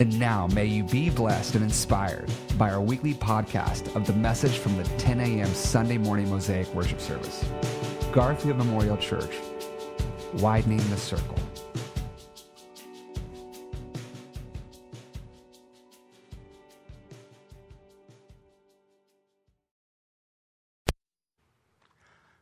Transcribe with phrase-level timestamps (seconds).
[0.00, 4.56] And now, may you be blessed and inspired by our weekly podcast of the message
[4.56, 5.46] from the 10 a.m.
[5.48, 7.44] Sunday morning Mosaic worship service.
[8.10, 9.36] Garfield Memorial Church,
[10.38, 11.36] widening the circle.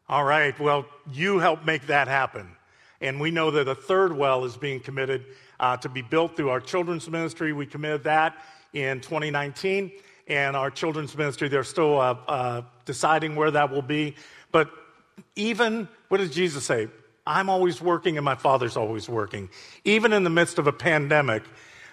[0.09, 2.53] All right, well, you helped make that happen.
[3.01, 5.25] And we know that a third well is being committed
[5.61, 7.53] uh, to be built through our children's ministry.
[7.53, 8.37] We committed that
[8.73, 9.93] in 2019.
[10.27, 14.15] And our children's ministry, they're still uh, uh, deciding where that will be.
[14.53, 14.71] But
[15.37, 16.89] even, what does Jesus say?
[17.27, 19.49] I'm always working and my Father's always working.
[19.85, 21.43] Even in the midst of a pandemic,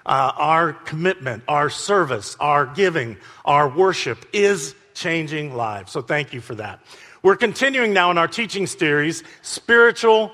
[0.06, 5.92] uh, our commitment, our service, our giving, our worship is changing lives.
[5.92, 6.80] So thank you for that.
[7.24, 10.32] We're continuing now in our teaching series, Spiritual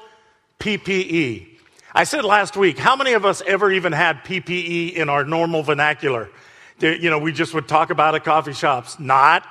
[0.59, 1.50] PPE.
[1.93, 5.61] I said last week, how many of us ever even had PPE in our normal
[5.61, 6.29] vernacular?
[6.79, 8.99] You know, we just would talk about at coffee shops.
[8.99, 9.45] Not.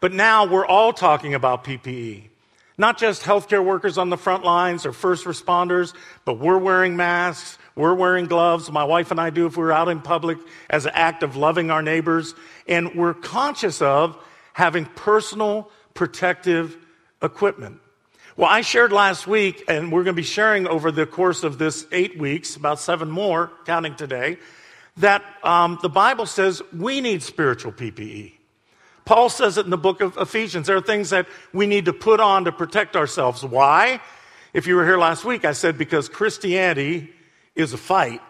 [0.00, 2.24] But now we're all talking about PPE.
[2.76, 7.58] Not just healthcare workers on the front lines or first responders, but we're wearing masks,
[7.76, 8.70] we're wearing gloves.
[8.72, 10.38] My wife and I do if we're out in public
[10.70, 12.34] as an act of loving our neighbors.
[12.66, 14.16] And we're conscious of
[14.54, 16.76] having personal protective
[17.22, 17.80] equipment.
[18.36, 21.56] Well, I shared last week, and we're going to be sharing over the course of
[21.56, 24.38] this eight weeks, about seven more, counting today,
[24.96, 28.32] that um, the Bible says we need spiritual PPE.
[29.04, 30.66] Paul says it in the book of Ephesians.
[30.66, 33.44] There are things that we need to put on to protect ourselves.
[33.44, 34.00] Why?
[34.52, 37.12] If you were here last week, I said because Christianity
[37.54, 38.20] is a fight,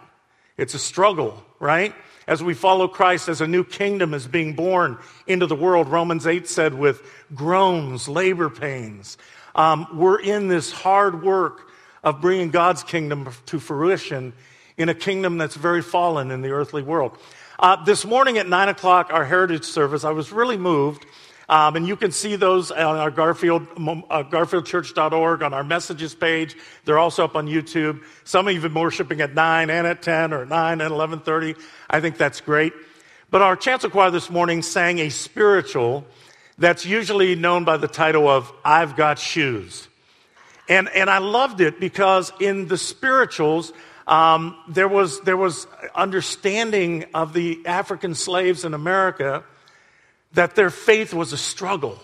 [0.59, 1.95] it's a struggle, right?
[2.27, 6.27] As we follow Christ, as a new kingdom is being born into the world, Romans
[6.27, 7.03] 8 said, with
[7.35, 9.17] groans, labor pains,
[9.55, 11.69] um, we're in this hard work
[12.03, 14.33] of bringing God's kingdom to fruition
[14.77, 17.17] in a kingdom that's very fallen in the earthly world.
[17.59, 21.07] Uh, this morning at 9 o'clock, our heritage service, I was really moved.
[21.49, 26.57] Um, and you can see those on our Garfield, uh, garfieldchurch.org on our messages page.
[26.85, 28.03] They're also up on YouTube.
[28.25, 31.61] Some even worshiping at 9 and at 10 or 9 and 11.30.
[31.91, 32.73] I think that's great.
[33.31, 36.07] But our chancel choir this morning sang a spiritual
[36.59, 39.89] that's usually known by the title of I've Got Shoes.
[40.69, 43.73] And, and I loved it because in the spirituals,
[44.07, 49.45] um, there, was, there was understanding of the African slaves in America
[50.33, 51.99] that their faith was a struggle.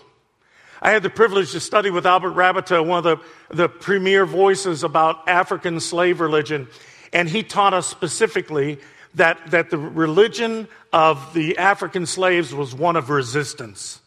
[0.81, 3.19] I had the privilege to study with Albert Raboteau, one of
[3.49, 6.67] the, the premier voices about African slave religion,
[7.13, 8.79] and he taught us specifically
[9.13, 14.00] that, that the religion of the African slaves was one of resistance.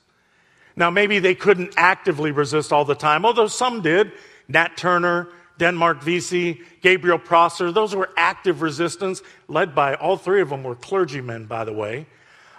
[0.76, 4.12] Now, maybe they couldn't actively resist all the time, although some did.
[4.48, 10.50] Nat Turner, Denmark Vesey, Gabriel Prosser, those were active resistance, led by all three of
[10.50, 12.06] them were clergymen, by the way.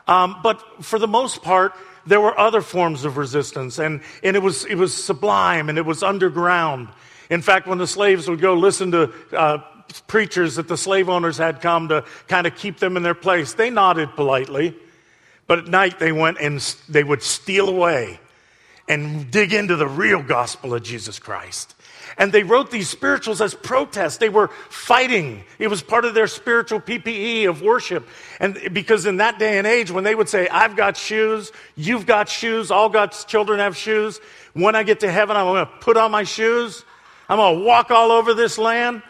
[0.07, 1.73] Um, but for the most part,
[2.05, 5.85] there were other forms of resistance, and, and it, was, it was sublime and it
[5.85, 6.87] was underground.
[7.29, 9.57] In fact, when the slaves would go listen to uh,
[10.07, 13.53] preachers that the slave owners had come to kind of keep them in their place,
[13.55, 14.75] they nodded politely.
[15.47, 18.19] But at night, they went and they would steal away
[18.87, 21.75] and dig into the real gospel of Jesus Christ.
[22.17, 24.17] And they wrote these spirituals as protests.
[24.17, 25.43] They were fighting.
[25.59, 28.07] It was part of their spiritual PPE of worship.
[28.39, 32.05] And because in that day and age, when they would say, I've got shoes, you've
[32.05, 34.19] got shoes, all God's children have shoes,
[34.53, 36.85] when I get to heaven, I'm going to put on my shoes,
[37.27, 39.01] I'm going to walk all over this land.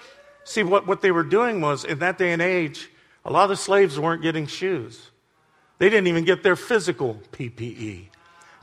[0.46, 2.90] See, what, what they were doing was, in that day and age,
[3.26, 5.12] a lot of the slaves weren't getting shoes.
[5.78, 8.08] They didn't even get their physical PPE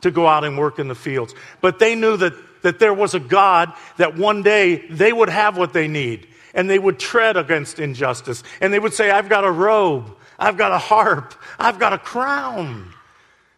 [0.02, 1.34] to go out and work in the fields.
[1.60, 5.56] But they knew that, that there was a God that one day they would have
[5.56, 8.42] what they need and they would tread against injustice.
[8.60, 11.98] And they would say, I've got a robe, I've got a harp, I've got a
[11.98, 12.92] crown.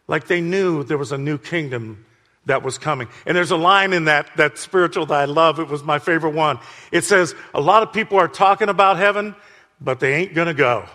[0.07, 2.05] Like they knew there was a new kingdom
[2.45, 3.07] that was coming.
[3.25, 5.59] And there's a line in that, that spiritual that I love.
[5.59, 6.59] It was my favorite one.
[6.91, 9.35] It says, A lot of people are talking about heaven,
[9.81, 10.85] but they ain't going to go.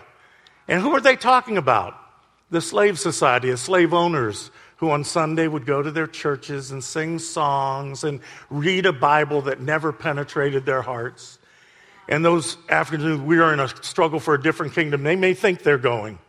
[0.67, 2.00] And who are they talking about?
[2.51, 6.83] The slave society, the slave owners who on Sunday would go to their churches and
[6.83, 8.19] sing songs and
[8.49, 11.39] read a Bible that never penetrated their hearts.
[12.09, 15.03] And those Africans, we are in a struggle for a different kingdom.
[15.03, 16.19] They may think they're going,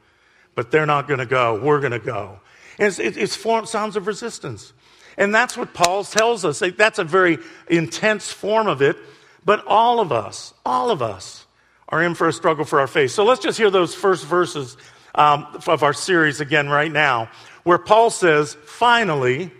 [0.55, 1.61] but they're not going to go.
[1.61, 2.39] We're going to go.
[2.79, 4.73] And it's, it's, it's sounds of resistance.
[5.17, 6.63] And that's what Paul tells us.
[6.77, 8.97] That's a very intense form of it.
[9.45, 11.47] But all of us, all of us
[11.89, 13.11] are in for a struggle for our faith.
[13.11, 14.77] So let's just hear those first verses
[15.14, 17.31] um, of our series again right now,
[17.64, 19.50] where Paul says, Finally,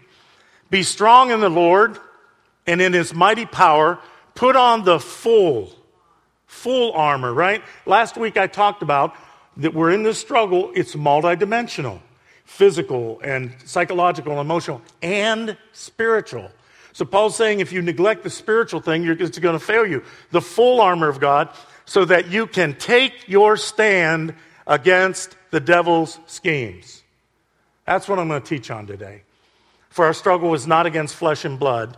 [0.71, 1.99] be strong in the Lord
[2.67, 3.99] and in his mighty power,
[4.35, 5.73] put on the full,
[6.47, 7.63] full armor, right?
[7.87, 9.15] Last week I talked about
[9.59, 12.01] that we're in this struggle, it's multidimensional
[12.53, 16.51] physical and psychological and emotional and spiritual.
[16.93, 20.03] So Paul's saying if you neglect the spiritual thing, it's going to fail you.
[20.31, 21.49] The full armor of God
[21.87, 24.35] so that you can take your stand
[24.67, 27.03] against the devil's schemes.
[27.87, 29.23] That's what I'm going to teach on today.
[29.91, 31.97] For our struggle is not against flesh and blood,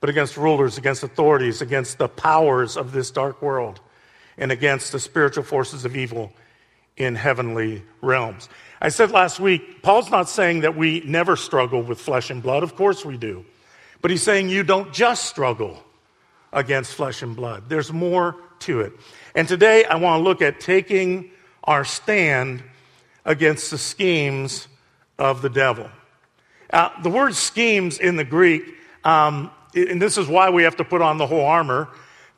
[0.00, 3.80] but against rulers, against authorities, against the powers of this dark world,
[4.36, 6.32] and against the spiritual forces of evil
[6.96, 8.48] in heavenly realms.
[8.80, 12.62] I said last week, Paul's not saying that we never struggle with flesh and blood.
[12.62, 13.44] Of course we do.
[14.02, 15.82] But he's saying you don't just struggle
[16.52, 18.92] against flesh and blood, there's more to it.
[19.34, 21.30] And today I want to look at taking
[21.64, 22.62] our stand
[23.24, 24.68] against the schemes
[25.18, 25.88] of the devil.
[26.72, 28.62] Uh, the word schemes in the Greek,
[29.04, 31.88] um, and this is why we have to put on the whole armor.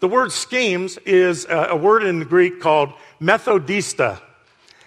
[0.01, 4.21] The word schemes is a, a word in the Greek called methodista.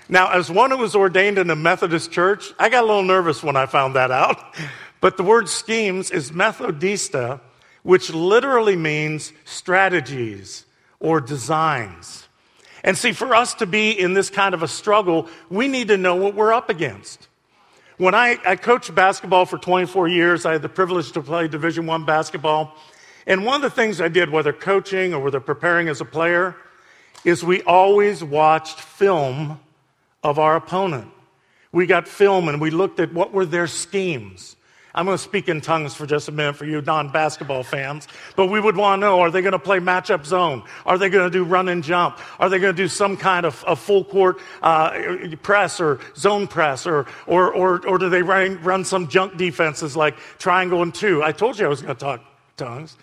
[0.08, 3.42] Now, as one who was ordained in a Methodist church, I got a little nervous
[3.42, 4.56] when I found that out.
[5.02, 7.40] But the word schemes is methodista,
[7.84, 10.66] which literally means strategies
[11.00, 12.25] or designs.
[12.86, 15.98] And see, for us to be in this kind of a struggle, we need to
[15.98, 17.28] know what we're up against.
[17.98, 21.88] When I, I coached basketball for 24 years, I had the privilege to play Division
[21.88, 22.76] One basketball.
[23.26, 26.56] And one of the things I did, whether coaching or whether preparing as a player,
[27.24, 29.60] is we always watched film
[30.24, 31.10] of our opponent.
[31.72, 34.55] We got film and we looked at what were their schemes.
[34.95, 38.07] I'm going to speak in tongues for just a minute for you non basketball fans,
[38.38, 40.63] but we would want to know are they going to play matchup zone?
[40.86, 42.18] Are they going to do run and jump?
[42.39, 46.47] Are they going to do some kind of, of full court uh, press or zone
[46.47, 46.88] press?
[46.88, 51.21] Or, or, or, or do they run, run some junk defenses like triangle and two?
[51.21, 52.21] I told you I was going to talk
[52.56, 52.95] tongues.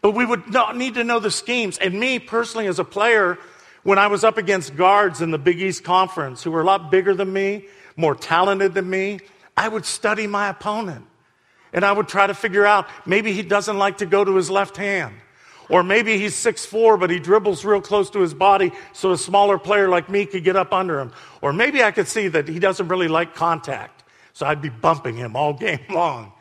[0.00, 0.42] But we would
[0.76, 1.76] need to know the schemes.
[1.78, 3.36] And me personally, as a player,
[3.82, 6.90] when I was up against guards in the Big East Conference who were a lot
[6.90, 7.66] bigger than me,
[7.96, 9.20] more talented than me,
[9.56, 11.06] I would study my opponent.
[11.72, 14.50] And I would try to figure out maybe he doesn't like to go to his
[14.50, 15.14] left hand.
[15.68, 19.58] Or maybe he's 6'4, but he dribbles real close to his body so a smaller
[19.58, 21.12] player like me could get up under him.
[21.40, 24.04] Or maybe I could see that he doesn't really like contact.
[24.34, 26.32] So I'd be bumping him all game long.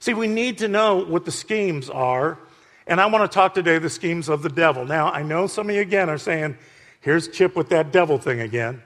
[0.00, 2.38] See, we need to know what the schemes are.
[2.86, 4.86] And I want to talk today the schemes of the devil.
[4.86, 6.56] Now, I know some of you again are saying,
[7.00, 8.82] Here's Chip with that devil thing again.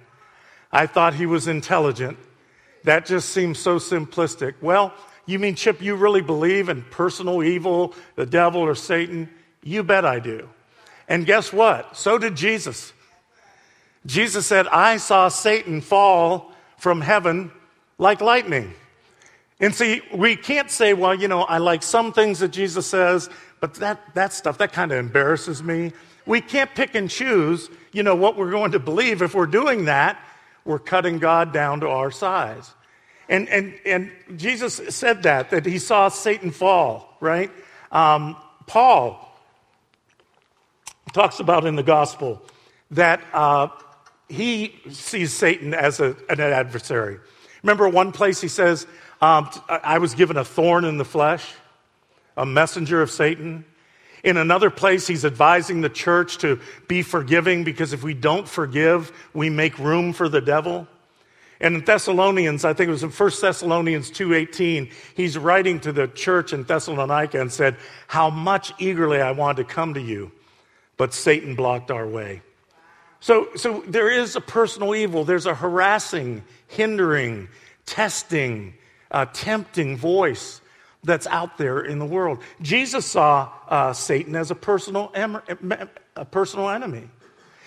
[0.71, 2.19] I thought he was intelligent.
[2.85, 4.55] That just seems so simplistic.
[4.61, 4.93] Well,
[5.27, 9.29] you mean, Chip, you really believe in personal evil, the devil, or Satan?
[9.63, 10.49] You bet I do.
[11.09, 11.97] And guess what?
[11.97, 12.93] So did Jesus.
[14.05, 17.53] Jesus said, I saw Satan fall from heaven
[17.99, 18.75] like lightning.
[19.61, 23.31] And see, we can't say, well, you know, I like some things that Jesus says,
[23.61, 25.93] but that, that stuff, that kind of embarrasses me.
[26.27, 29.23] We can't pick and choose you know, what we're going to believe.
[29.23, 30.19] If we're doing that,
[30.65, 32.73] we're cutting God down to our size.
[33.33, 37.51] And, and, and Jesus said that, that he saw Satan fall, right?
[37.91, 38.37] Um,
[38.67, 39.35] Paul
[41.15, 42.43] talks about in the gospel
[42.91, 43.69] that uh,
[44.29, 47.21] he sees Satan as a, an adversary.
[47.63, 48.87] Remember one place he says,
[49.23, 51.55] um, I was given a thorn in the flesh,
[52.37, 53.65] a messenger of Satan.
[54.23, 59.11] In another place, he's advising the church to be forgiving because if we don't forgive,
[59.33, 60.87] we make room for the devil.
[61.63, 66.09] And in Thessalonians, I think it was in 1 Thessalonians 2:18, he's writing to the
[66.09, 67.77] church in Thessalonica and said,
[68.09, 70.33] "How much eagerly I wanted to come to you,
[70.97, 72.43] but Satan blocked our way."
[73.21, 75.25] So, so there is a personal evil.
[75.25, 77.49] There's a harassing, hindering,
[77.87, 78.75] testing,
[79.13, 80.61] uh, tempting voice
[81.05, 82.41] that's out there in the world.
[82.61, 85.41] Jesus saw uh, Satan as a personal, em-
[86.17, 87.09] a personal enemy.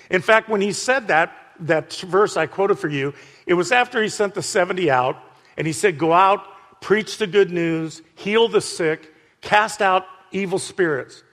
[0.10, 3.14] In fact, when he said that, that verse I quoted for you,
[3.46, 5.18] it was after he sent the 70 out
[5.58, 6.46] and he said, Go out,
[6.82, 11.24] preach the good news, heal the sick, cast out evil spirits.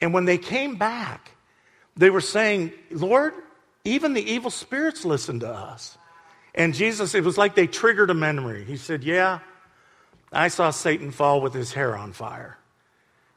[0.00, 1.32] And when they came back,
[1.96, 3.34] they were saying, Lord,
[3.84, 5.96] even the evil spirits listen to us.
[6.54, 8.64] And Jesus, it was like they triggered a memory.
[8.64, 9.40] He said, Yeah,
[10.32, 12.58] I saw Satan fall with his hair on fire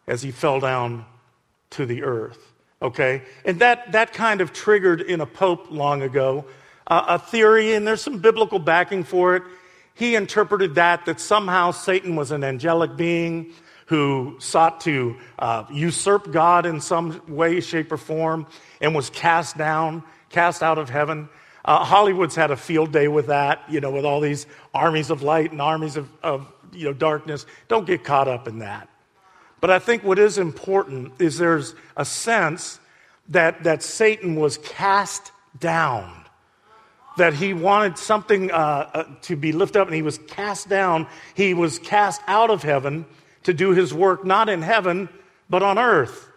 [0.08, 1.06] as he fell down
[1.72, 2.54] to the earth.
[2.82, 3.24] Okay?
[3.46, 6.46] And that, that kind of triggered in a pope long ago
[6.88, 9.44] uh, a theory, and there's some biblical backing for it.
[9.94, 13.52] he interpreted that that somehow Satan was an angelic being
[13.88, 18.46] who sought to uh, usurp God in some way, shape, or form
[18.82, 21.30] and was cast down, cast out of heaven.
[21.66, 25.24] Uh, Hollywood's had a field day with that, you know, with all these armies of
[25.24, 27.46] light and armies of, of you know, darkness.
[27.68, 28.90] Don't get caught up in that.
[29.60, 32.80] But I think what is important is there's a sense
[33.30, 36.26] that, that Satan was cast down,
[37.18, 38.56] that he wanted something uh,
[38.94, 41.08] uh, to be lifted up and he was cast down.
[41.34, 43.06] He was cast out of heaven
[43.44, 45.10] to do his work not in heaven,
[45.50, 46.30] but on earth.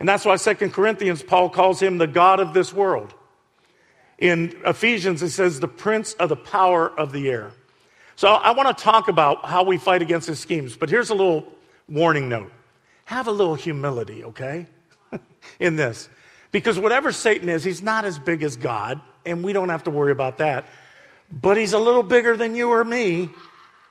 [0.00, 3.14] And that's why Second Corinthians, Paul calls him the God of this world.
[4.18, 7.52] In Ephesians, it says, the prince of the power of the air.
[8.16, 11.14] So I want to talk about how we fight against his schemes, but here's a
[11.14, 11.46] little
[11.88, 12.50] warning note.
[13.06, 14.66] Have a little humility, okay,
[15.60, 16.08] in this.
[16.52, 19.90] Because whatever Satan is, he's not as big as God, and we don't have to
[19.90, 20.66] worry about that.
[21.30, 23.30] But he's a little bigger than you or me,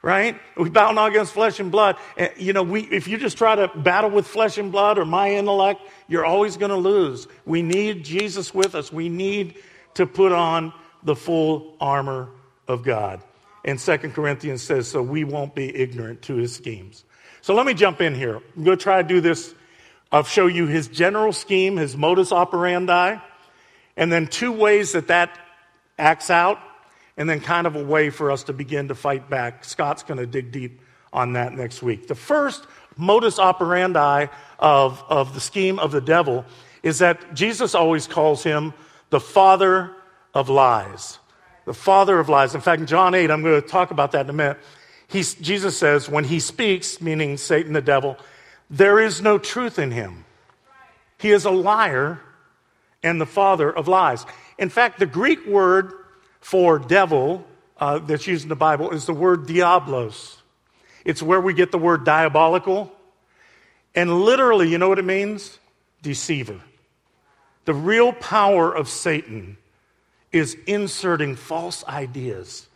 [0.02, 0.40] right?
[0.56, 1.98] We battle not against flesh and blood.
[2.18, 5.06] And, You know, we, if you just try to battle with flesh and blood or
[5.06, 7.28] my intellect, you're always going to lose.
[7.46, 8.94] We need Jesus with us.
[8.94, 9.56] We need
[9.96, 12.30] to put on the full armor
[12.68, 13.22] of God.
[13.66, 17.06] And Second Corinthians says, so we won't be ignorant to his schemes.
[17.44, 18.38] So let me jump in here.
[18.38, 19.54] I'm going to try to do this
[20.14, 23.18] I'll show you his general scheme, his modus operandi,
[23.98, 25.40] and then two ways that that
[25.98, 26.60] acts out,
[27.18, 29.66] and then kind of a way for us to begin to fight back.
[29.66, 30.82] Scott's going to dig deep
[31.12, 32.08] on that next week.
[32.08, 34.28] The first modus operandi
[34.60, 36.46] of, of the scheme of the devil
[36.84, 38.76] is that Jesus always calls him
[39.10, 39.96] the father
[40.36, 41.18] of lies.
[41.66, 42.54] The father of lies.
[42.54, 44.60] In fact, in John 8, I'm going to talk about that in a minute.
[45.14, 48.18] He's, Jesus says, when he speaks, meaning Satan the devil,
[48.72, 50.26] there is no truth in him.
[51.20, 52.20] He is a liar
[53.04, 54.26] and the father of lies.
[54.58, 55.94] In fact, the Greek word
[56.42, 57.46] for devil
[57.78, 60.42] uh, that's used in the Bible is the word diablos.
[61.06, 62.92] It's where we get the word diabolical.
[63.94, 65.60] And literally, you know what it means?
[66.02, 66.60] Deceiver.
[67.66, 69.58] The real power of Satan
[70.32, 72.68] is inserting false ideas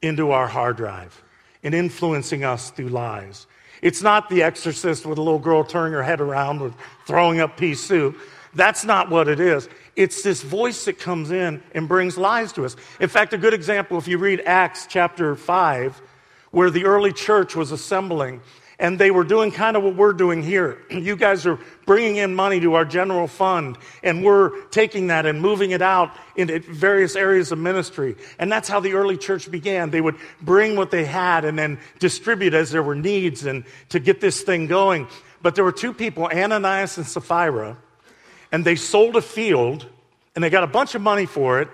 [0.00, 1.23] into our hard drive
[1.64, 3.46] and influencing us through lies.
[3.82, 6.74] It's not the exorcist with a little girl turning her head around with
[7.06, 8.16] throwing up pea soup.
[8.54, 9.68] That's not what it is.
[9.96, 12.76] It's this voice that comes in and brings lies to us.
[13.00, 16.00] In fact, a good example, if you read Acts chapter 5,
[16.50, 18.40] where the early church was assembling,
[18.84, 20.78] and they were doing kind of what we're doing here.
[20.90, 25.40] You guys are bringing in money to our general fund, and we're taking that and
[25.40, 28.14] moving it out into various areas of ministry.
[28.38, 29.88] And that's how the early church began.
[29.88, 33.98] They would bring what they had and then distribute as there were needs and to
[33.98, 35.08] get this thing going.
[35.40, 37.78] But there were two people, Ananias and Sapphira,
[38.52, 39.86] and they sold a field
[40.34, 41.68] and they got a bunch of money for it,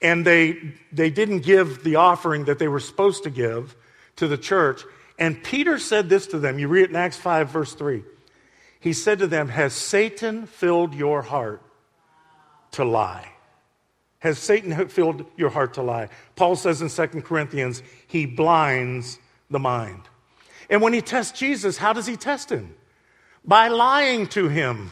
[0.00, 3.76] and they, they didn't give the offering that they were supposed to give
[4.16, 4.82] to the church.
[5.18, 6.58] And Peter said this to them.
[6.58, 8.02] You read it in Acts 5, verse 3.
[8.80, 11.62] He said to them, Has Satan filled your heart
[12.72, 13.32] to lie?
[14.18, 16.08] Has Satan filled your heart to lie?
[16.34, 19.18] Paul says in 2 Corinthians, He blinds
[19.50, 20.02] the mind.
[20.68, 22.74] And when he tests Jesus, how does he test him?
[23.44, 24.90] By lying to him,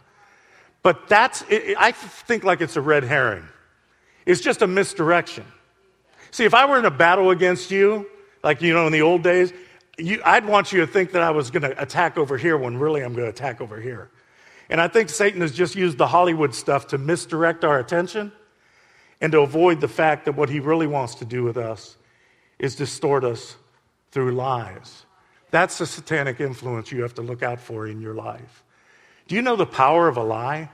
[0.83, 3.49] But that's, I think like it's a red herring.
[4.27, 5.45] It's just a misdirection.
[6.31, 8.07] See, if I were in a battle against you,
[8.43, 9.53] like, you know, in the old days,
[9.99, 12.79] you, I'd want you to think that I was going to attack over here when
[12.79, 14.11] really I'm going to attack over here.
[14.71, 18.33] And I think Satan has just used the Hollywood stuff to misdirect our attention
[19.21, 21.97] and to avoid the fact that what he really wants to do with us
[22.59, 23.57] is distort us
[24.13, 25.07] through lies.
[25.51, 28.63] That's the satanic influence you have to look out for in your life.
[29.27, 30.71] Do you know the power of a lie?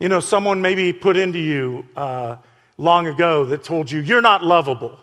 [0.00, 2.36] You know, someone maybe put into you uh,
[2.76, 4.98] long ago that told you, you're not lovable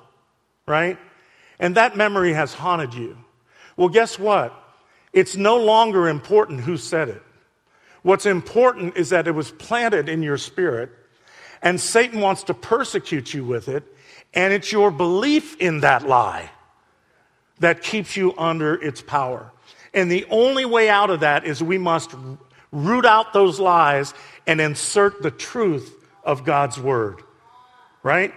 [0.67, 0.97] right?
[1.59, 3.17] And that memory has haunted you.
[3.77, 4.53] Well, guess what?
[5.13, 7.21] It's no longer important who said it.
[8.01, 10.91] What's important is that it was planted in your spirit,
[11.61, 13.83] and Satan wants to persecute you with it,
[14.33, 16.51] and it's your belief in that lie
[17.59, 19.51] that keeps you under its power.
[19.93, 22.13] And the only way out of that is we must
[22.71, 24.13] root out those lies
[24.45, 27.21] and insert the truth of God's word,
[28.03, 28.33] right?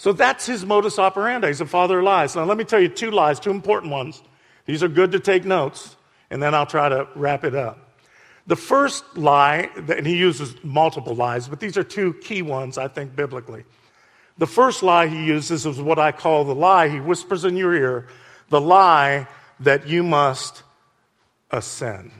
[0.00, 1.48] So that's his modus operandi.
[1.48, 2.34] He's a father of lies.
[2.34, 4.22] Now, let me tell you two lies, two important ones.
[4.64, 5.94] These are good to take notes,
[6.30, 8.00] and then I'll try to wrap it up.
[8.46, 12.88] The first lie, and he uses multiple lies, but these are two key ones, I
[12.88, 13.64] think, biblically.
[14.38, 16.88] The first lie he uses is what I call the lie.
[16.88, 18.06] He whispers in your ear,
[18.48, 19.28] the lie
[19.60, 20.62] that you must
[21.50, 22.10] ascend.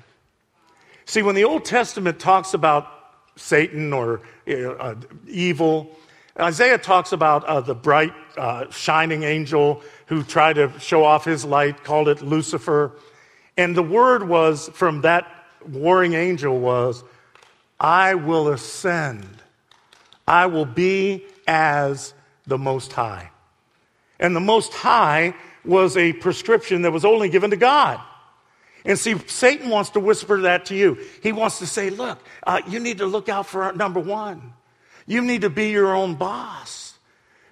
[1.06, 2.88] See, when the Old Testament talks about
[3.36, 4.96] Satan or uh,
[5.26, 5.96] evil,
[6.38, 11.44] Isaiah talks about uh, the bright, uh, shining angel who tried to show off his
[11.44, 12.92] light, called it Lucifer.
[13.56, 15.26] And the word was from that
[15.68, 17.04] warring angel was,
[17.78, 19.26] I will ascend.
[20.26, 22.14] I will be as
[22.46, 23.30] the Most High.
[24.18, 25.34] And the Most High
[25.64, 28.00] was a prescription that was only given to God.
[28.84, 30.98] And see, Satan wants to whisper that to you.
[31.22, 34.54] He wants to say, look, uh, you need to look out for number one.
[35.10, 36.94] You need to be your own boss.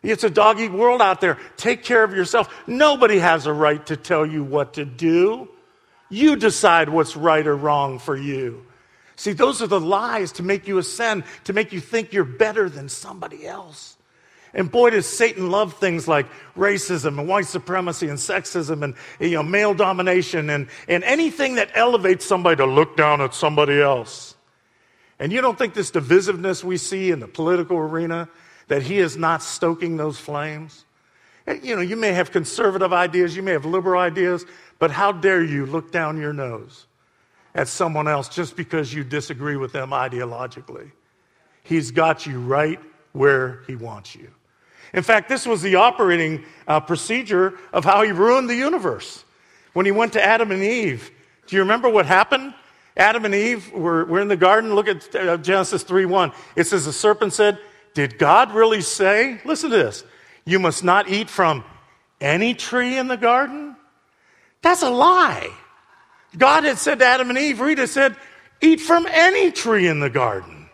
[0.00, 1.38] It's a dog world out there.
[1.56, 2.48] Take care of yourself.
[2.68, 5.48] Nobody has a right to tell you what to do.
[6.08, 8.64] You decide what's right or wrong for you.
[9.16, 12.68] See, those are the lies to make you ascend, to make you think you're better
[12.68, 13.96] than somebody else.
[14.54, 19.30] And boy, does Satan love things like racism and white supremacy and sexism and you
[19.30, 24.36] know, male domination and, and anything that elevates somebody to look down at somebody else.
[25.18, 28.28] And you don't think this divisiveness we see in the political arena,
[28.68, 30.84] that he is not stoking those flames?
[31.62, 34.44] You know, you may have conservative ideas, you may have liberal ideas,
[34.78, 36.86] but how dare you look down your nose
[37.54, 40.92] at someone else just because you disagree with them ideologically?
[41.62, 42.78] He's got you right
[43.12, 44.30] where he wants you.
[44.92, 49.24] In fact, this was the operating uh, procedure of how he ruined the universe.
[49.72, 51.10] When he went to Adam and Eve,
[51.46, 52.54] do you remember what happened?
[52.98, 54.74] Adam and Eve were, were in the garden.
[54.74, 56.32] Look at uh, Genesis 3 1.
[56.56, 57.58] It says, The serpent said,
[57.94, 60.04] Did God really say, listen to this,
[60.44, 61.64] you must not eat from
[62.20, 63.76] any tree in the garden?
[64.62, 65.48] That's a lie.
[66.36, 68.16] God had said to Adam and Eve, Rita said,
[68.60, 70.68] Eat from any tree in the garden,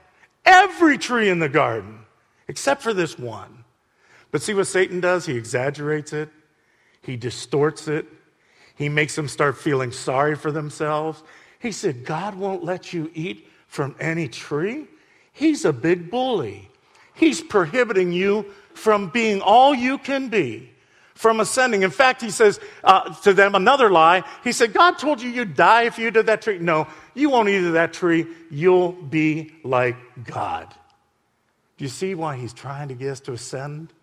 [0.44, 2.00] every tree in the garden,
[2.48, 3.64] except for this one.
[4.30, 5.26] But see what Satan does?
[5.26, 6.30] He exaggerates it,
[7.02, 8.06] he distorts it,
[8.74, 11.22] he makes them start feeling sorry for themselves.
[11.64, 14.86] He said, God won't let you eat from any tree.
[15.32, 16.68] He's a big bully.
[17.14, 20.70] He's prohibiting you from being all you can be,
[21.14, 21.82] from ascending.
[21.82, 24.24] In fact, he says uh, to them another lie.
[24.44, 26.58] He said, God told you you'd die if you did that tree.
[26.58, 28.26] No, you won't eat of that tree.
[28.50, 30.68] You'll be like God.
[31.78, 33.94] Do you see why he's trying to get us to ascend?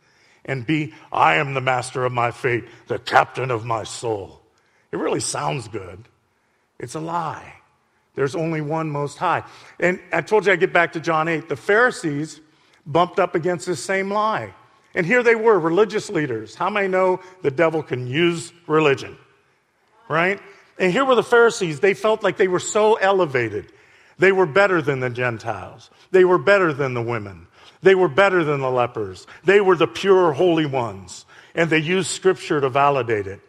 [0.44, 4.42] and be, I am the master of my fate, the captain of my soul.
[4.92, 6.08] It really sounds good.
[6.82, 7.54] It's a lie.
[8.16, 9.44] There's only one most high.
[9.80, 11.48] And I told you I get back to John 8.
[11.48, 12.42] The Pharisees
[12.86, 14.54] bumped up against this same lie.
[14.94, 16.56] And here they were, religious leaders.
[16.56, 19.16] How many know the devil can use religion?
[20.10, 20.42] Right?
[20.78, 21.80] And here were the Pharisees.
[21.80, 23.72] They felt like they were so elevated.
[24.18, 25.90] They were better than the Gentiles.
[26.10, 27.48] They were better than the women.
[27.82, 29.28] They were better than the lepers.
[29.46, 31.26] They were the pure, holy ones.
[31.56, 33.40] And they used scripture to validate it.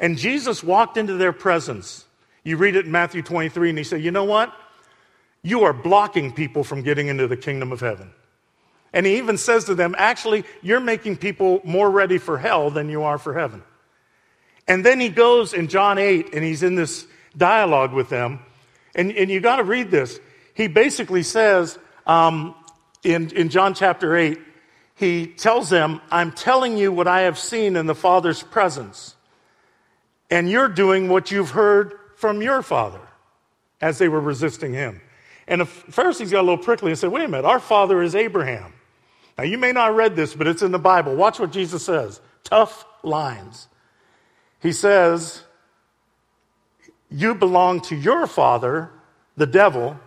[0.00, 2.03] And Jesus walked into their presence.
[2.44, 4.54] You read it in Matthew 23, and he said, You know what?
[5.42, 8.12] You are blocking people from getting into the kingdom of heaven.
[8.92, 12.88] And he even says to them, Actually, you're making people more ready for hell than
[12.88, 13.62] you are for heaven.
[14.68, 18.40] And then he goes in John 8, and he's in this dialogue with them.
[18.94, 20.20] And, and you got to read this.
[20.54, 22.54] He basically says, um,
[23.02, 24.38] in, in John chapter 8,
[24.96, 29.16] he tells them, I'm telling you what I have seen in the Father's presence.
[30.30, 33.00] And you're doing what you've heard from your Father
[33.80, 35.00] as they were resisting him.
[35.46, 38.14] And the Pharisees got a little prickly and said, Wait a minute, our father is
[38.14, 38.72] Abraham.
[39.36, 41.14] Now, you may not read this, but it's in the Bible.
[41.16, 42.20] Watch what Jesus says.
[42.44, 43.68] Tough lines.
[44.60, 45.42] He says,
[47.10, 48.90] You belong to your father,
[49.36, 49.98] the devil,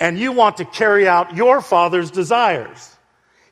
[0.00, 2.96] and you want to carry out your father's desires.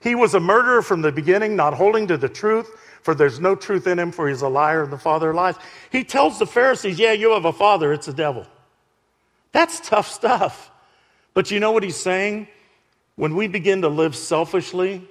[0.01, 2.69] He was a murderer from the beginning, not holding to the truth,
[3.03, 5.57] for there's no truth in him, for he's a liar and the father of lies.
[5.91, 8.47] He tells the Pharisees, Yeah, you have a father, it's the devil.
[9.53, 10.71] That's tough stuff.
[11.35, 12.49] But you know what he's saying?
[13.17, 15.07] When we begin to live selfishly,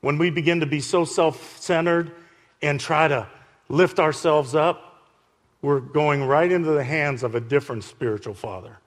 [0.00, 2.12] when we begin to be so self centered
[2.62, 3.26] and try to
[3.68, 5.04] lift ourselves up,
[5.62, 8.78] we're going right into the hands of a different spiritual father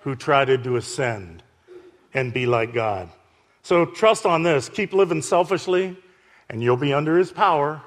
[0.00, 1.42] who tried to ascend
[2.14, 3.10] and be like God.
[3.62, 4.68] So trust on this.
[4.68, 5.96] Keep living selfishly,
[6.48, 7.82] and you'll be under his power,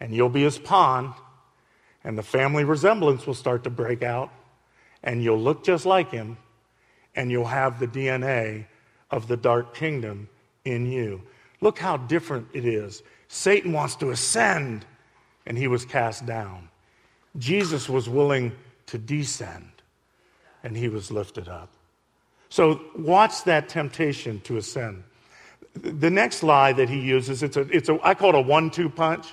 [0.00, 1.14] and you'll be his pawn,
[2.04, 4.30] and the family resemblance will start to break out,
[5.02, 6.36] and you'll look just like him,
[7.14, 8.66] and you'll have the DNA
[9.10, 10.28] of the dark kingdom
[10.64, 11.22] in you.
[11.60, 13.02] Look how different it is.
[13.28, 14.84] Satan wants to ascend,
[15.46, 16.68] and he was cast down.
[17.38, 18.52] Jesus was willing
[18.86, 19.70] to descend,
[20.62, 21.70] and he was lifted up.
[22.48, 25.04] So watch that temptation to ascend.
[25.74, 28.90] The next lie that he uses, it's a, it's a I call it a one-two
[28.90, 29.26] punch.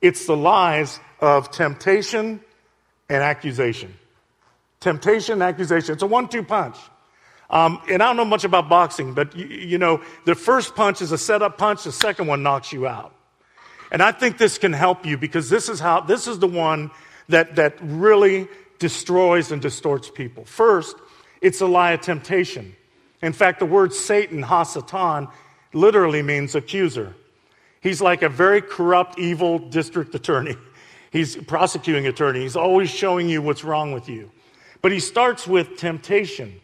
[0.00, 2.40] It's the lies of temptation
[3.08, 3.94] and accusation.
[4.80, 5.94] Temptation, and accusation.
[5.94, 6.76] It's a one-two punch.
[7.48, 11.02] Um, and I don't know much about boxing, but you, you know, the first punch
[11.02, 11.84] is a setup punch.
[11.84, 13.14] The second one knocks you out.
[13.92, 16.90] And I think this can help you because this is how this is the one
[17.28, 18.48] that that really
[18.78, 20.44] destroys and distorts people.
[20.46, 20.96] First,
[21.42, 22.74] it's a lie of temptation.
[23.20, 25.30] In fact, the word Satan, Hasatan,
[25.72, 27.14] literally means accuser.
[27.80, 30.56] He's like a very corrupt, evil district attorney.
[31.10, 32.40] He's prosecuting attorney.
[32.40, 34.30] He's always showing you what's wrong with you.
[34.80, 36.60] But he starts with temptation.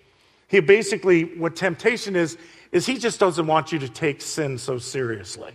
[0.49, 2.39] He basically, what temptation is,
[2.73, 5.53] is he just doesn't want you to take sin so seriously.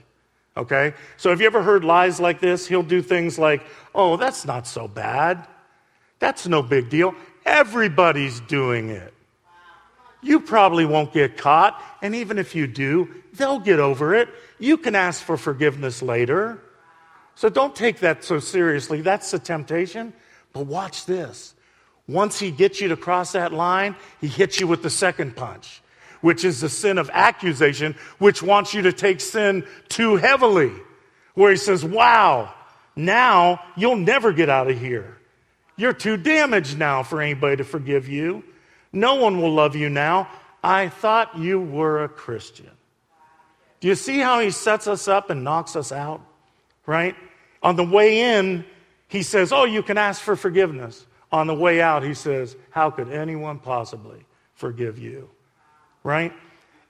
[0.55, 0.93] Okay?
[1.17, 2.67] So have you ever heard lies like this?
[2.67, 3.63] He'll do things like,
[3.95, 5.47] oh, that's not so bad.
[6.19, 7.15] That's no big deal.
[7.45, 9.12] Everybody's doing it.
[10.23, 14.29] You probably won't get caught, and even if you do, they'll get over it.
[14.57, 16.59] You can ask for forgiveness later.
[17.35, 19.01] So don't take that so seriously.
[19.01, 20.13] That's the temptation.
[20.53, 21.53] But watch this.
[22.07, 25.81] Once he gets you to cross that line, he hits you with the second punch,
[26.21, 30.71] which is the sin of accusation, which wants you to take sin too heavily.
[31.33, 32.53] Where he says, Wow,
[32.95, 35.17] now you'll never get out of here.
[35.75, 38.43] You're too damaged now for anybody to forgive you.
[38.93, 40.29] No one will love you now.
[40.63, 42.69] I thought you were a Christian.
[43.81, 46.21] Do you see how he sets us up and knocks us out?
[46.85, 47.15] Right?
[47.61, 48.63] On the way in,
[49.09, 51.05] he says, Oh, you can ask for forgiveness.
[51.31, 55.29] On the way out, he says, How could anyone possibly forgive you?
[56.03, 56.31] Right?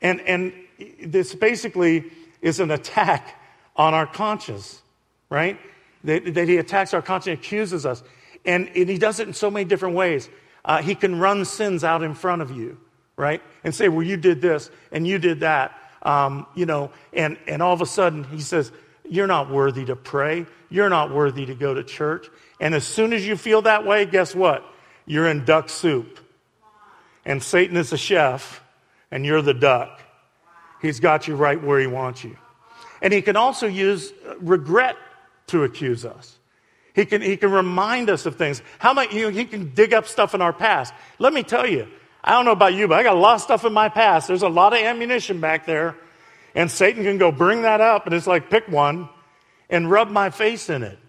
[0.01, 0.53] And, and
[1.01, 2.11] this basically
[2.41, 3.39] is an attack
[3.75, 4.81] on our conscience,
[5.29, 5.57] right?
[6.03, 8.03] That, that he attacks our conscience, accuses us.
[8.45, 10.29] And, and he does it in so many different ways.
[10.65, 12.78] Uh, he can run sins out in front of you,
[13.17, 13.41] right?
[13.63, 15.78] And say, well, you did this and you did that.
[16.02, 18.71] Um, you know, and, and all of a sudden he says,
[19.10, 20.45] you're not worthy to pray.
[20.69, 22.28] You're not worthy to go to church.
[22.60, 24.65] And as soon as you feel that way, guess what?
[25.06, 26.19] You're in duck soup.
[27.26, 28.62] And Satan is the chef,
[29.12, 30.02] and you're the duck.
[30.82, 32.38] He's got you right where he wants you.
[33.02, 34.97] And he can also use regret
[35.47, 36.38] to accuse us.
[36.93, 38.62] He can, he can remind us of things.
[38.79, 40.93] How much, you know, he can dig up stuff in our past.
[41.17, 41.88] Let me tell you,
[42.23, 44.27] I don't know about you, but I got a lot of stuff in my past.
[44.27, 45.95] There's a lot of ammunition back there.
[46.56, 49.10] And Satan can go bring that up, and it's like, pick one
[49.69, 50.99] and rub my face in it.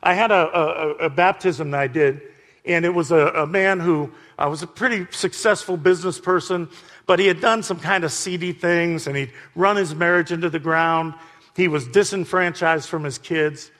[0.00, 2.22] I had a, a, a baptism that I did,
[2.64, 6.68] and it was a, a man who uh, was a pretty successful business person,
[7.06, 10.48] but he had done some kind of seedy things, and he'd run his marriage into
[10.48, 11.14] the ground.
[11.56, 13.72] He was disenfranchised from his kids.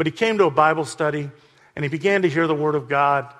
[0.00, 1.30] But he came to a Bible study
[1.76, 3.30] and he began to hear the Word of God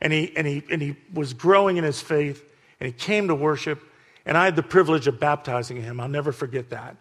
[0.00, 2.42] and he, and he, and he was growing in his faith
[2.80, 3.82] and he came to worship.
[4.24, 6.00] And I had the privilege of baptizing him.
[6.00, 6.96] I'll never forget that.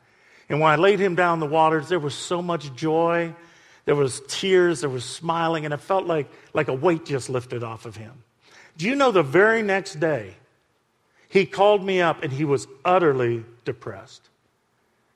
[0.49, 3.33] And when I laid him down in the waters, there was so much joy.
[3.85, 7.63] There was tears, there was smiling, and it felt like, like a weight just lifted
[7.63, 8.21] off of him.
[8.75, 10.35] Do you know the very next day,
[11.29, 14.27] he called me up and he was utterly depressed.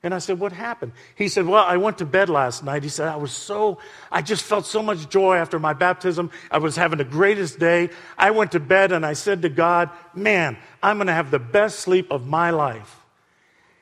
[0.02, 0.94] And I said, What happened?
[1.16, 2.84] He said, Well, I went to bed last night.
[2.84, 3.80] He said, I was so,
[4.12, 6.32] I just felt so much joy after my baptism.
[6.50, 7.90] I was having the greatest day.
[8.18, 11.40] I went to bed and I said to God, Man, I'm going to have the
[11.40, 12.96] best sleep of my life.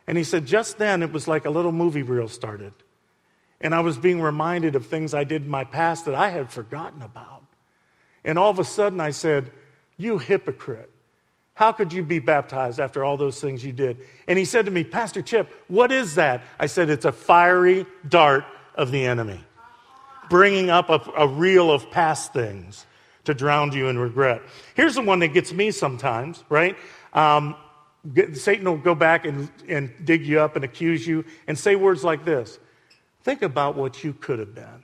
[0.07, 2.73] And he said, Just then, it was like a little movie reel started.
[3.61, 6.51] And I was being reminded of things I did in my past that I had
[6.51, 7.43] forgotten about.
[8.23, 9.51] And all of a sudden, I said,
[9.97, 10.91] You hypocrite.
[11.57, 13.97] How could you be baptized after all those things you did?
[14.27, 16.43] And he said to me, Pastor Chip, what is that?
[16.59, 19.43] I said, It's a fiery dart of the enemy,
[20.29, 22.85] bringing up a, a reel of past things
[23.23, 24.43] to drown you in regret.
[24.75, 26.77] Here's the one that gets me sometimes, right?
[27.13, 27.55] Um,
[28.33, 32.03] Satan will go back and, and dig you up and accuse you and say words
[32.03, 32.59] like this
[33.23, 34.83] Think about what you could have been.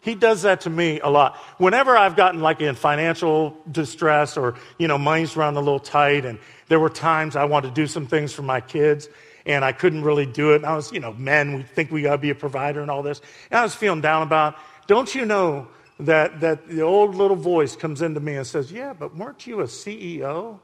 [0.00, 1.36] He does that to me a lot.
[1.58, 6.24] Whenever I've gotten like in financial distress or, you know, money's run a little tight
[6.24, 9.08] and there were times I wanted to do some things for my kids
[9.44, 10.56] and I couldn't really do it.
[10.56, 13.02] And I was, you know, men, we think we gotta be a provider and all
[13.02, 13.20] this.
[13.50, 14.56] And I was feeling down about,
[14.86, 15.66] don't you know
[16.00, 19.60] that, that the old little voice comes into me and says, yeah, but weren't you
[19.60, 20.60] a CEO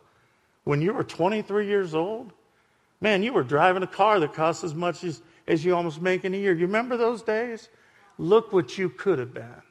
[0.62, 2.32] when you were 23 years old?
[3.00, 6.24] Man, you were driving a car that cost as much as, as you almost make
[6.24, 6.54] in a year.
[6.54, 7.68] You remember those days?
[8.18, 9.62] Look what you could have been.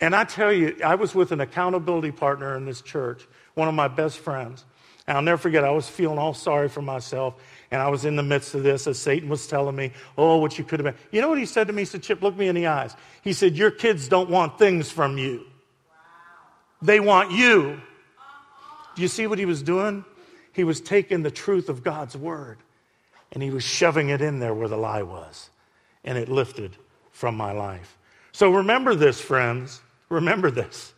[0.00, 3.74] And I tell you, I was with an accountability partner in this church, one of
[3.74, 4.64] my best friends.
[5.06, 7.34] And I'll never forget, I was feeling all sorry for myself.
[7.70, 10.58] And I was in the midst of this as Satan was telling me, oh, what
[10.58, 11.02] you could have been.
[11.10, 11.82] You know what he said to me?
[11.82, 12.94] He said, Chip, look me in the eyes.
[13.22, 15.46] He said, Your kids don't want things from you,
[16.82, 17.80] they want you.
[18.94, 20.04] Do you see what he was doing?
[20.52, 22.58] He was taking the truth of God's word
[23.30, 25.50] and he was shoving it in there where the lie was.
[26.02, 26.76] And it lifted
[27.18, 27.98] from my life.
[28.30, 29.80] So remember this, friends.
[30.08, 30.94] Remember this.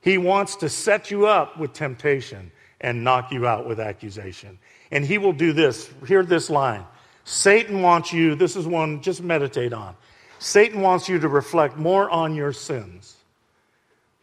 [0.00, 4.58] He wants to set you up with temptation and knock you out with accusation.
[4.90, 5.90] And he will do this.
[6.06, 6.84] Hear this line
[7.24, 9.94] Satan wants you, this is one just meditate on.
[10.38, 13.16] Satan wants you to reflect more on your sins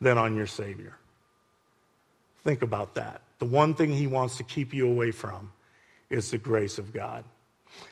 [0.02, 0.98] than on your Savior.
[2.44, 3.22] Think about that.
[3.38, 5.52] The one thing he wants to keep you away from
[6.10, 7.24] is the grace of God.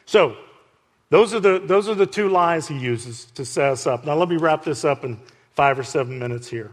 [0.05, 0.35] So,
[1.09, 4.05] those are, the, those are the two lies he uses to set us up.
[4.05, 5.19] Now, let me wrap this up in
[5.53, 6.71] five or seven minutes here.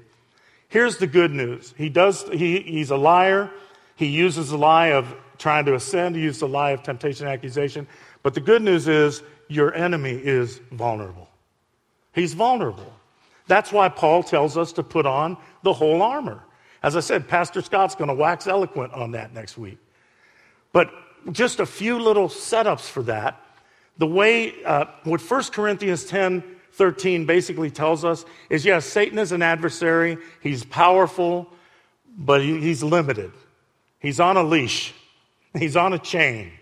[0.68, 1.73] Here's the good news.
[1.77, 3.51] He does, he, he's a liar.
[3.97, 6.16] He uses the lie of trying to ascend.
[6.16, 7.87] He uses the lie of temptation and accusation.
[8.23, 11.29] But the good news is your enemy is vulnerable.
[12.12, 12.92] He's vulnerable.
[13.47, 16.42] That's why Paul tells us to put on the whole armor.
[16.83, 19.79] As I said, Pastor Scott's going to wax eloquent on that next week.
[20.73, 20.90] But
[21.33, 23.40] just a few little setups for that.
[23.98, 26.42] The way, uh, what 1 Corinthians 10
[26.74, 30.18] 13 basically tells us is yes, Satan is an adversary.
[30.40, 31.48] He's powerful,
[32.16, 33.33] but he, he's limited.
[34.00, 34.92] He's on a leash,
[35.59, 36.52] he's on a chain.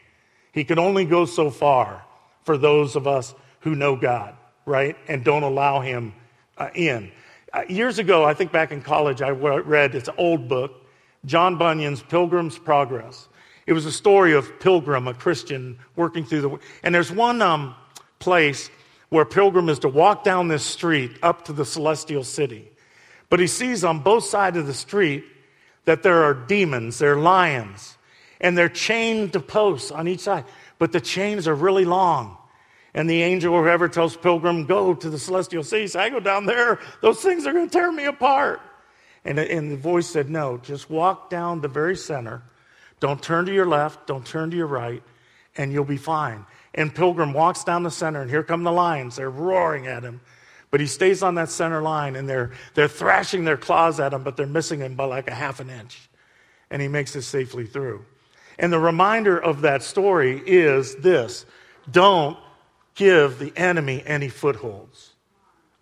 [0.52, 2.04] He can only go so far
[2.44, 4.96] for those of us who know God, right?
[5.08, 6.12] And don't allow him
[6.58, 7.10] uh, in.
[7.52, 10.72] Uh, years ago, I think back in college, I read it's an old book,
[11.24, 13.28] John Bunyan's Pilgrim's Progress.
[13.72, 16.58] It was a story of Pilgrim, a Christian, working through the.
[16.82, 17.74] And there's one um,
[18.18, 18.70] place
[19.08, 22.70] where Pilgrim is to walk down this street up to the celestial city.
[23.30, 25.24] But he sees on both sides of the street
[25.86, 27.96] that there are demons, there are lions,
[28.42, 30.44] and they're chained to posts on each side.
[30.78, 32.36] But the chains are really long.
[32.92, 35.86] And the angel or whoever tells Pilgrim, go to the celestial city.
[35.86, 38.60] So I go down there, those things are going to tear me apart.
[39.24, 42.42] And, and the voice said, no, just walk down the very center
[43.02, 45.02] don't turn to your left, don't turn to your right,
[45.56, 46.46] and you'll be fine.
[46.72, 49.16] And Pilgrim walks down the center, and here come the lions.
[49.16, 50.20] They're roaring at him.
[50.70, 54.22] But he stays on that center line, and they're, they're thrashing their claws at him,
[54.22, 56.08] but they're missing him by like a half an inch.
[56.70, 58.04] And he makes it safely through.
[58.56, 61.44] And the reminder of that story is this
[61.90, 62.38] don't
[62.94, 65.10] give the enemy any footholds.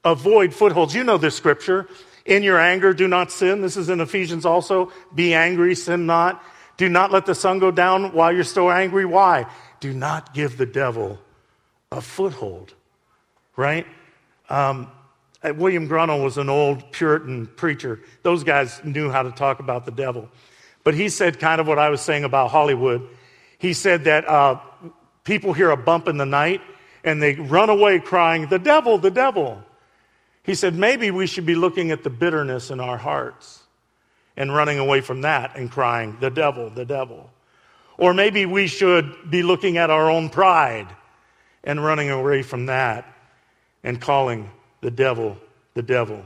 [0.06, 0.94] Avoid footholds.
[0.94, 1.86] You know this scripture.
[2.24, 3.60] In your anger, do not sin.
[3.60, 4.90] This is in Ephesians also.
[5.14, 6.42] Be angry, sin not.
[6.80, 9.04] Do not let the sun go down while you're still angry.
[9.04, 9.44] Why?
[9.80, 11.18] Do not give the devil
[11.92, 12.72] a foothold,
[13.54, 13.86] right?
[14.48, 14.90] Um,
[15.42, 18.00] uh, William Gurnall was an old Puritan preacher.
[18.22, 20.30] Those guys knew how to talk about the devil.
[20.82, 23.06] But he said kind of what I was saying about Hollywood.
[23.58, 24.58] He said that uh,
[25.24, 26.62] people hear a bump in the night
[27.04, 29.62] and they run away crying, The devil, the devil.
[30.44, 33.64] He said, maybe we should be looking at the bitterness in our hearts
[34.36, 37.30] and running away from that and crying, the devil, the devil.
[37.98, 40.88] Or maybe we should be looking at our own pride
[41.64, 43.06] and running away from that
[43.84, 45.36] and calling the devil
[45.74, 46.24] the devil.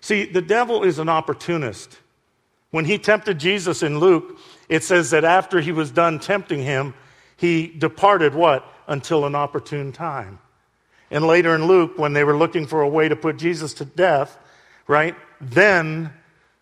[0.00, 1.98] See, the devil is an opportunist.
[2.70, 6.94] When he tempted Jesus in Luke, it says that after he was done tempting him,
[7.36, 8.64] he departed what?
[8.86, 10.38] Until an opportune time.
[11.10, 13.84] And later in Luke, when they were looking for a way to put Jesus to
[13.84, 14.36] death,
[14.86, 15.14] right?
[15.40, 16.12] Then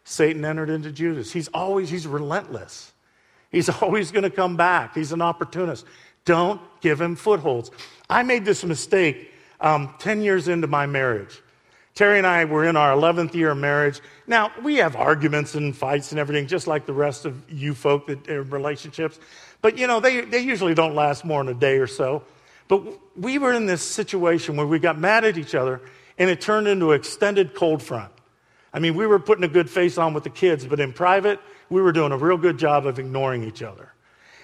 [0.04, 1.32] Satan entered into Judas.
[1.32, 2.92] He's always, he's relentless.
[3.50, 4.94] He's always going to come back.
[4.94, 5.86] He's an opportunist.
[6.24, 7.70] Don't give him footholds.
[8.08, 11.40] I made this mistake um, 10 years into my marriage.
[11.94, 14.00] Terry and I were in our 11th year of marriage.
[14.26, 18.06] Now, we have arguments and fights and everything, just like the rest of you folk
[18.06, 19.18] that are relationships.
[19.60, 22.24] But, you know, they, they usually don't last more than a day or so.
[22.66, 22.82] But
[23.16, 25.82] we were in this situation where we got mad at each other,
[26.16, 28.10] and it turned into an extended cold front.
[28.74, 31.40] I mean, we were putting a good face on with the kids, but in private,
[31.68, 33.92] we were doing a real good job of ignoring each other.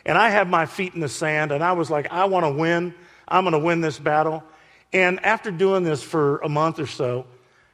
[0.05, 2.51] And I had my feet in the sand, and I was like, I want to
[2.51, 2.95] win.
[3.27, 4.43] I'm going to win this battle.
[4.93, 7.27] And after doing this for a month or so,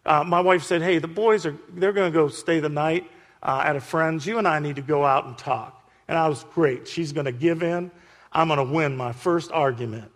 [0.04, 3.08] uh, my wife said, Hey, the boys are, they're going to go stay the night
[3.42, 4.26] uh, at a friend's.
[4.26, 5.88] You and I need to go out and talk.
[6.08, 6.88] And I was great.
[6.88, 7.90] She's going to give in.
[8.32, 10.10] I'm going to win my first argument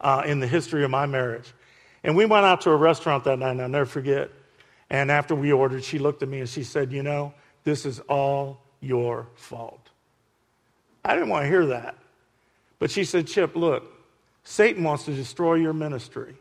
[0.00, 1.52] uh, in the history of my marriage.
[2.02, 4.30] And we went out to a restaurant that night, and I'll never forget.
[4.90, 7.32] And after we ordered, she looked at me and she said, You know,
[7.64, 9.88] this is all your fault.
[11.04, 11.96] I didn't want to hear that.
[12.78, 13.84] But she said, Chip, look,
[14.42, 16.34] Satan wants to destroy your ministry.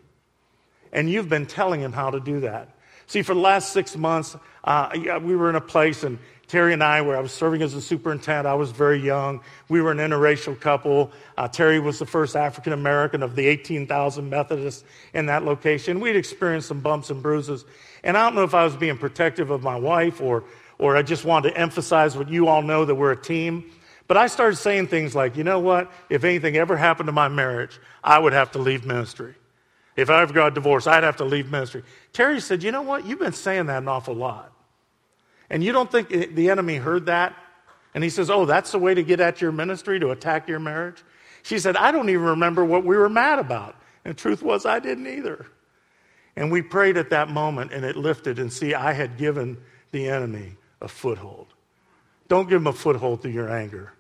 [0.91, 2.69] And you've been telling him how to do that.
[3.05, 4.89] See, for the last six months, uh,
[5.21, 7.81] we were in a place, and Terry and I, where I was serving as a
[7.81, 9.39] superintendent, I was very young.
[9.69, 11.11] We were an interracial couple.
[11.37, 14.83] Uh, Terry was the first African American of the 18,000 Methodists
[15.13, 15.99] in that location.
[15.99, 17.65] We'd experienced some bumps and bruises.
[18.03, 20.43] And I don't know if I was being protective of my wife or,
[20.79, 23.71] or I just wanted to emphasize what you all know that we're a team.
[24.07, 25.91] But I started saying things like, you know what?
[26.09, 29.35] If anything ever happened to my marriage, I would have to leave ministry.
[29.95, 31.83] If I ever got divorced, I'd have to leave ministry.
[32.11, 33.05] Terry said, you know what?
[33.05, 34.51] You've been saying that an awful lot.
[35.49, 37.35] And you don't think the enemy heard that?
[37.93, 40.59] And he says, oh, that's the way to get at your ministry, to attack your
[40.59, 41.03] marriage?
[41.41, 43.75] She said, I don't even remember what we were mad about.
[44.05, 45.47] And the truth was, I didn't either.
[46.35, 48.39] And we prayed at that moment, and it lifted.
[48.39, 49.57] And see, I had given
[49.91, 51.47] the enemy a foothold.
[52.27, 53.93] Don't give him a foothold through your anger.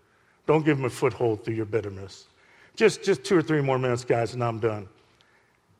[0.45, 2.27] Don't give him a foothold through your bitterness.
[2.75, 4.87] Just, just two or three more minutes, guys, and I'm done.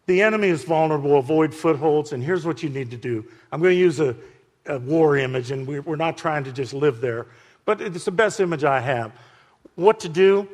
[0.08, 1.18] The enemy is vulnerable.
[1.18, 2.12] Avoid footholds.
[2.12, 3.24] And here's what you need to do.
[3.52, 4.16] I'm going to use a,
[4.70, 7.28] a war image, and we're not trying to just live there,
[7.66, 9.12] but it's the best image I have.
[9.76, 10.48] What to do?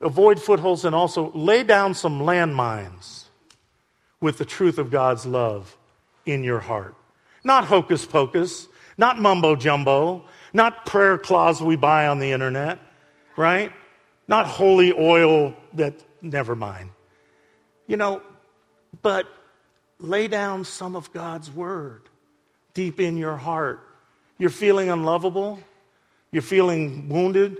[0.00, 3.24] Avoid footholds and also lay down some landmines
[4.20, 5.76] with the truth of God's love
[6.26, 6.94] in your heart.
[7.44, 12.78] Not hocus pocus, not mumbo jumbo, not prayer cloths we buy on the internet
[13.36, 13.72] right?
[14.28, 16.90] Not holy oil that, never mind.
[17.86, 18.22] You know,
[19.02, 19.26] but
[19.98, 22.02] lay down some of God's word
[22.74, 23.80] deep in your heart.
[24.38, 25.58] You're feeling unlovable,
[26.30, 27.58] you're feeling wounded.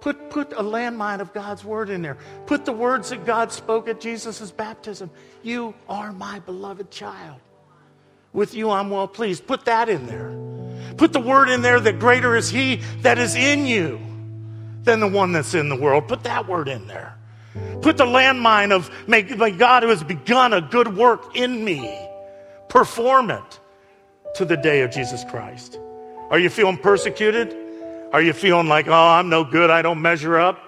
[0.00, 2.18] Put, put a landmine of God's word in there.
[2.46, 5.10] Put the words that God spoke at Jesus' baptism.
[5.42, 7.40] You are my beloved child.
[8.32, 9.46] With you, I'm well pleased.
[9.48, 10.94] Put that in there.
[10.96, 13.98] Put the word in there that greater is He that is in you
[14.84, 16.06] than the one that's in the world.
[16.06, 17.16] Put that word in there.
[17.82, 22.08] Put the landmine of, may, may God who has begun a good work in me
[22.68, 23.60] perform it
[24.34, 25.78] to the day of Jesus Christ.
[26.30, 27.56] Are you feeling persecuted?
[28.12, 30.58] Are you feeling like, oh, I'm no good, I don't measure up?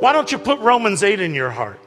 [0.00, 1.80] Why don't you put Romans 8 in your heart,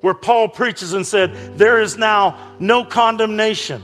[0.00, 3.82] where Paul preaches and said, There is now no condemnation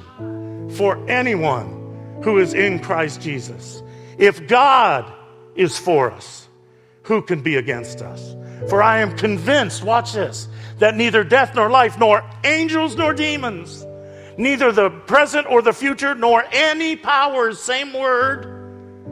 [0.76, 3.82] for anyone who is in Christ Jesus.
[4.18, 5.12] If God
[5.54, 6.48] is for us,
[7.02, 8.34] who can be against us?
[8.68, 10.48] For I am convinced, watch this,
[10.78, 13.84] that neither death nor life, nor angels nor demons,
[14.36, 18.50] neither the present or the future, nor any powers, same word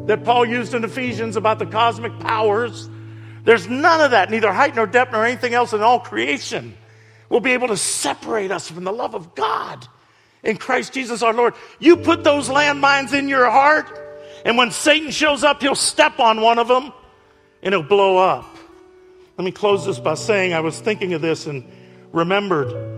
[0.06, 2.88] that Paul used in Ephesians about the cosmic powers,
[3.44, 6.76] there's none of that, neither height nor depth nor anything else in all creation
[7.28, 9.86] will be able to separate us from the love of God
[10.42, 11.54] in Christ Jesus our Lord.
[11.78, 13.98] You put those landmines in your heart,
[14.44, 16.92] and when Satan shows up, he'll step on one of them
[17.62, 18.44] and it'll blow up.
[19.38, 21.64] Let me close this by saying I was thinking of this and
[22.12, 22.91] remembered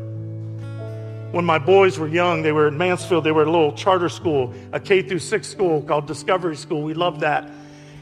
[1.35, 4.09] when my boys were young, they were in Mansfield, they were at a little charter
[4.09, 6.83] school, a K through 6 school called Discovery School.
[6.83, 7.51] We loved that.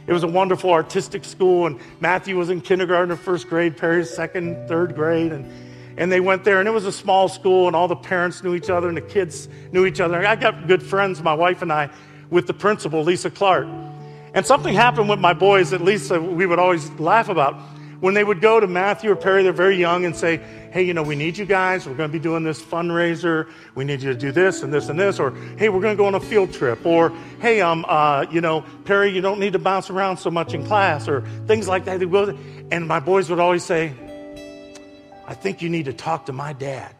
[0.07, 4.11] It was a wonderful artistic school, and Matthew was in kindergarten or first grade, Perry's
[4.11, 5.51] second, third grade, and
[5.97, 8.55] and they went there, and it was a small school, and all the parents knew
[8.55, 10.27] each other, and the kids knew each other.
[10.27, 11.91] I got good friends, my wife and I,
[12.31, 13.67] with the principal, Lisa Clark.
[14.35, 17.55] And something happened with my boys, at least uh, we would always laugh about.
[18.01, 20.41] When they would go to Matthew or Perry, they're very young, and say,
[20.73, 21.87] Hey, you know, we need you guys.
[21.87, 23.51] We're going to be doing this fundraiser.
[23.75, 25.21] We need you to do this and this and this.
[25.21, 26.87] Or, Hey, we're going to go on a field trip.
[26.87, 30.55] Or, Hey, um, uh, you know, Perry, you don't need to bounce around so much
[30.55, 31.09] in class.
[31.09, 32.01] Or things like that.
[32.71, 33.93] And my boys would always say,
[35.27, 36.95] I think you need to talk to my dad.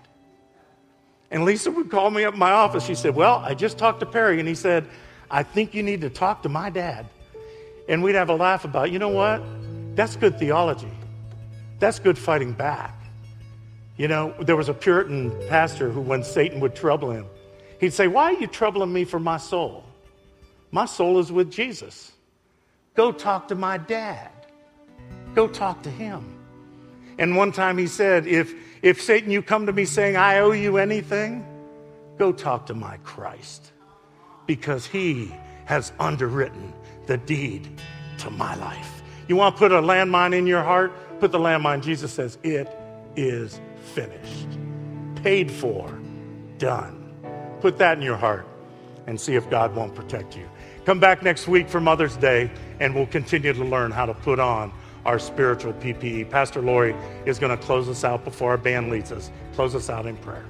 [1.31, 2.85] And Lisa would call me up in my office.
[2.85, 4.87] She said, Well, I just talked to Perry, and he said,
[5.31, 7.07] I think you need to talk to my dad.
[7.89, 9.43] And we'd have a laugh about, you know what?
[9.97, 10.93] That's good theology.
[11.79, 13.02] That's good fighting back.
[13.97, 17.27] You know, there was a Puritan pastor who, when Satan would trouble him,
[17.81, 19.85] he'd say, Why are you troubling me for my soul?
[20.71, 22.13] My soul is with Jesus.
[22.95, 24.31] Go talk to my dad.
[25.35, 26.39] Go talk to him.
[27.19, 30.53] And one time he said, If, if Satan, you come to me saying, I owe
[30.53, 31.47] you anything,
[32.19, 33.73] go talk to my Christ
[34.47, 35.33] because he
[35.67, 36.73] has underwritten
[37.07, 37.69] the deed
[38.19, 39.03] to my life.
[39.29, 40.93] You want to put a landmine in your heart?
[41.21, 41.83] Put the landmine.
[41.83, 42.69] Jesus says, It
[43.17, 43.61] is
[43.93, 44.49] finished,
[45.23, 45.99] paid for,
[46.59, 47.15] done.
[47.61, 48.47] Put that in your heart
[49.07, 50.49] and see if God won't protect you.
[50.85, 54.41] Come back next week for Mother's Day, and we'll continue to learn how to put
[54.41, 54.73] on
[55.05, 56.31] our spiritual PPE.
[56.31, 56.95] Pastor Lori
[57.27, 59.31] is going to close us out before our band leads us.
[59.55, 60.47] Close us out in prayer.